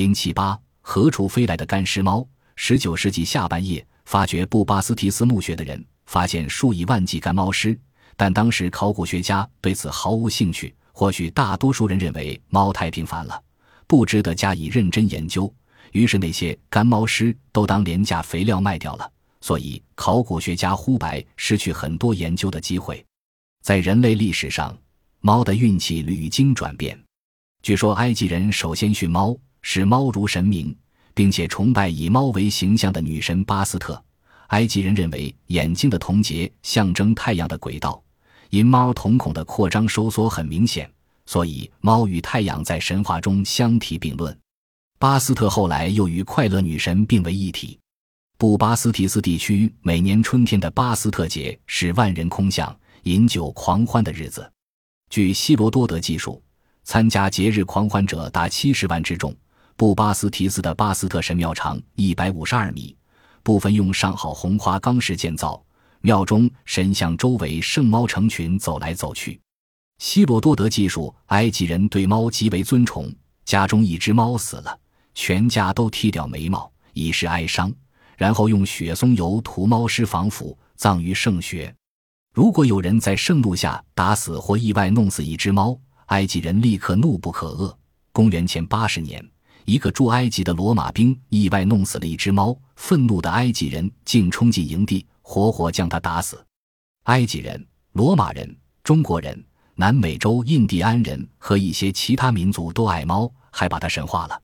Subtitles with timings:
[0.00, 2.26] 零七八，何处飞来的干尸猫？
[2.56, 7.78] 十九世纪下半叶，发掘布巴斯提斯墓穴的人发现数以万计干猫尸，
[8.16, 10.74] 但当时考古学家对此毫无兴趣。
[10.92, 13.38] 或许大多数人认为猫太平凡了，
[13.86, 15.52] 不值得加以认真研究，
[15.92, 19.12] 于是那些干猫尸都当廉价肥料卖掉了。
[19.42, 23.04] 所以，考古学家呼白失去很多研究的机会。
[23.62, 24.74] 在人类历史上，
[25.20, 26.98] 猫的运气屡经转变。
[27.62, 30.74] 据说，埃及人首先驯猫，视猫如神明，
[31.14, 34.02] 并且崇拜以猫为形象的女神巴斯特。
[34.48, 38.02] 埃及人认为眼睛的瞳结象征太阳的轨道。
[38.50, 40.90] 因猫瞳孔的扩张收缩很明显，
[41.24, 44.36] 所以猫与太阳在神话中相提并论。
[44.98, 47.78] 巴斯特后来又与快乐女神并为一体。
[48.36, 54.50] 布巴斯提斯地区每年春天的巴斯特节是万人空巷、饮酒狂欢的日子。
[55.10, 56.42] 据希罗多德记述，
[56.82, 59.32] 参加节日狂欢者达七十万之众。
[59.80, 62.94] 布巴斯提斯的巴斯特神庙长一百五十二米，
[63.42, 65.58] 部分用上好红花岗石建造。
[66.02, 69.40] 庙中神像周围圣猫成群走来走去。
[69.96, 73.10] 希罗多德记述，埃及人对猫极为尊崇。
[73.46, 74.78] 家中一只猫死了，
[75.14, 77.72] 全家都剃掉眉毛以示哀伤，
[78.18, 81.74] 然后用雪松油涂猫尸防腐，葬于圣穴。
[82.34, 85.74] 如果有人在圣路下打死或意外弄死一只猫，
[86.08, 87.74] 埃及人立刻怒不可遏。
[88.12, 89.26] 公元前八十年，
[89.64, 95.06] 一个驻埃及的罗马兵意外弄死了一只猫，愤怒的埃及人竟冲进营地。
[95.22, 96.44] 活活将他打死。
[97.04, 99.44] 埃及人、罗马人、中国人、
[99.76, 104.42] 南美洲印第安人和一些其他民族都爱猫，还把它神化了。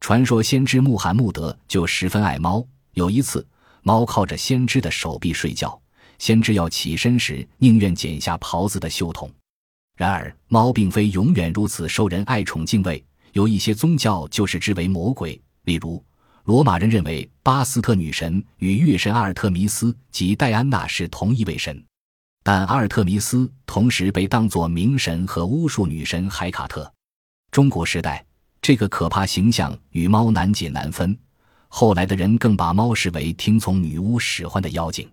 [0.00, 2.66] 传说先知穆罕默德就十分爱猫。
[2.94, 3.46] 有一次，
[3.82, 5.80] 猫靠着先知的手臂睡觉，
[6.18, 9.30] 先知要起身时，宁愿剪下袍子的袖筒。
[9.96, 13.04] 然而，猫并非永远如此受人爱宠敬畏，
[13.36, 16.02] 有一些宗教就是之为魔鬼，例如。
[16.44, 21.84] 罗马人认为巴斯特女神与月神阿尔特弥斯及戴安娜是同一位神，
[22.42, 26.90] 但阿尔特弥斯同时被当作冥神和巫术女神海卡特。
[27.50, 28.24] 中国时代，
[28.62, 31.14] 这个可怕形象与猫难解难分。
[31.68, 35.06] 后来的人更把猫视为听从女巫使唤的妖精。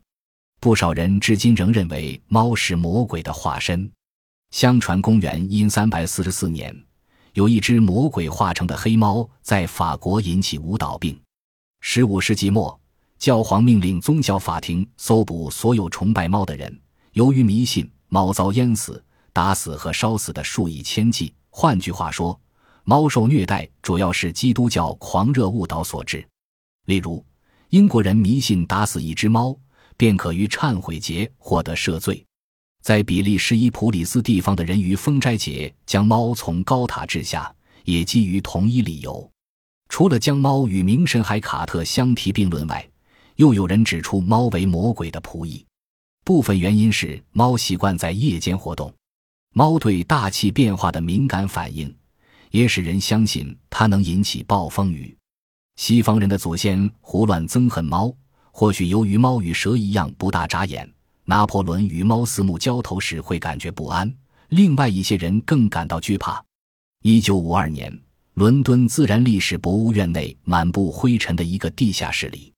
[0.61, 3.91] 不少人至今仍认为猫是魔鬼的化身。
[4.51, 6.73] 相传公元因三百四十四年。
[7.33, 11.19] 有一只魔鬼化成的黑猫在法国引起舞蹈病。
[11.81, 12.79] 十五世纪末，
[13.17, 16.79] 教皇命令宗教法庭搜捕所有崇拜猫的人。
[17.13, 21.33] 由于迷信，猫遭淹死、打死和烧死的数以千计。
[21.49, 22.39] 换句话说，
[22.83, 26.23] 猫受虐待主要是基督教狂热误导所致。
[26.85, 27.25] 例如，
[27.69, 29.57] 英国人迷信打死一只猫，
[29.97, 32.23] 便可于忏悔节获得赦罪。
[32.83, 37.49] 在比利时伊普里斯地方的人于封斋节将猫从高塔掷下，
[37.85, 39.31] 也基于同一理由。
[39.87, 42.85] 除了将猫与冥神海卡特相提并论外，
[43.37, 45.65] 又有人指出猫为魔鬼的仆役。
[46.25, 48.93] 部分原因是猫习惯在夜间活动，
[49.53, 51.95] 猫对大气变化的敏感反应，
[52.51, 55.17] 也使人相信它能引起暴风雨。
[55.77, 58.13] 西方人的祖先胡乱憎恨猫，
[58.51, 60.93] 或许由于猫与蛇一样不大眨眼。
[61.25, 64.13] 拿破仑与猫四目交头时会感觉不安，
[64.49, 66.43] 另外一些人更感到惧怕。
[67.01, 67.97] 一九五二年，
[68.33, 72.53] 伦敦自然历史博物院内满布灰尘的一个地下室里，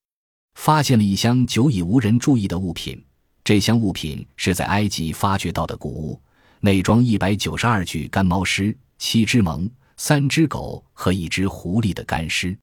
[0.56, 3.04] 发现了一箱久已无人注意的物品。
[3.44, 6.20] 这箱物品是在埃及发掘到的古物，
[6.62, 12.58] 内装一百九十二具干猫尸、七只獴、三只狗和一只狐狸的干尸。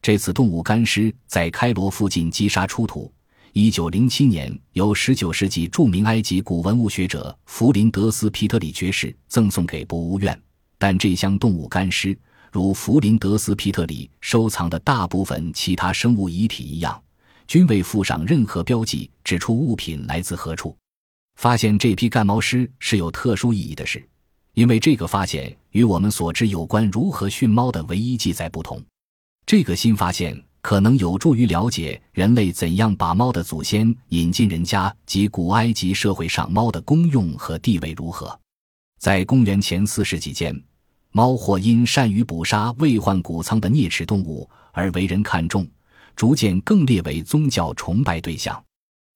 [0.00, 3.12] 这次动物干尸在开罗附近击杀出土。
[3.52, 10.40] 一九零七年，由十九世纪著名埃及古文物学者弗林德斯皮特里爵士赠送给博物院，
[10.78, 12.16] 但这箱动物干尸，
[12.52, 17.02] 如弗林德斯皮特里收藏的大部分其他生物遗体一样，
[17.48, 20.76] 均未附上任何标记，指出物品来自何处。
[21.36, 24.00] 发现这批干猫尸是有特殊意义的事，
[24.54, 28.80] 因为这个发现与我们所知有关如何驯猫的唯一记载不同。
[29.44, 30.40] 这个新发现。
[30.62, 38.38] 可能有助于了解人类怎样把猫的祖先引进人家及古埃及社会上猫的功用和地位如何。
[38.98, 40.54] 在公元前四世纪间，
[41.12, 45.66] 猫或因善于捕杀未患谷仓的啮齿动物而为人看重，
[46.14, 48.62] 逐渐更列为宗教崇拜对象。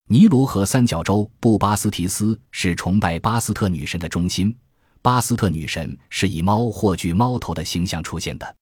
[0.07, 4.55] 尼罗河三角洲布巴斯提斯是崇拜巴斯特女神的中心，
[5.01, 8.55] 巴斯特女神是以猫或具猫头的形象出现的。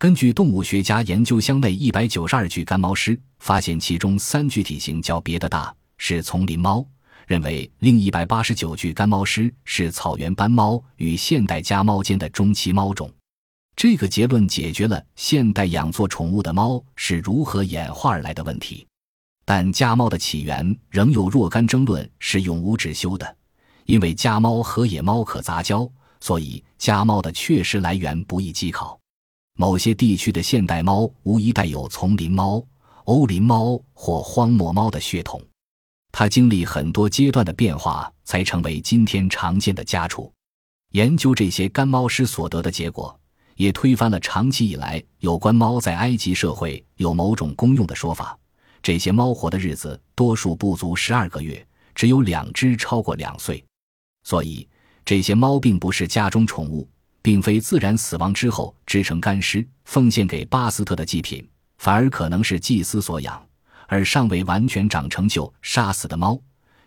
[0.00, 6.82] 根据动物学家研究箱内一百九十二具干猫尸，发现其中三具体型较别的大，是丛林猫；
[7.26, 13.12] 认为另一百八十九具干猫尸是草原斑猫与现代家猫间的中期猫种。
[13.76, 18.86] 这个结论解决了现代养作宠物的猫是如何演化而来的问题。
[19.44, 23.36] 但家猫的起源仍有若干争论，是永无止休的。
[23.84, 25.86] 因为家猫和野猫可杂交，
[26.20, 28.98] 所以家猫的确实来源不易稽考。
[29.60, 32.64] 某些地区的现代猫无疑带有丛林猫、
[33.04, 35.38] 欧林猫或荒漠猫的血统，
[36.10, 40.32] 它经历很多阶段的变化，才成为今天常见的家畜。
[40.92, 43.14] 研究这些干猫师所得的结果，
[43.56, 48.34] 也推翻了长期以来有关猫在埃及社会有某种功用的说法。
[48.82, 51.62] 这些猫活的日子多数不足十二个月，
[51.94, 53.62] 只有两只超过两岁，
[54.24, 54.66] 所以
[55.04, 56.88] 这些猫并不是家中宠物，
[57.22, 61.46] 并非自然死亡之后制成干尸奉献给巴斯特的祭品，
[61.78, 63.46] 反而可能是祭司所养，
[63.86, 66.40] 而尚未完全长成就杀死的猫，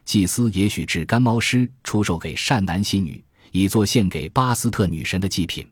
[0.05, 5.67] 祭司也许制干猫尸出售给善男信女，以作献给巴斯特女神的祭品。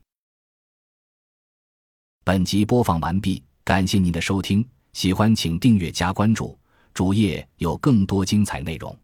[2.23, 4.65] 本集播放完毕，感谢您的收听。
[4.93, 6.57] 喜欢请订阅加关注，
[6.93, 8.95] 主页有更多精彩内容。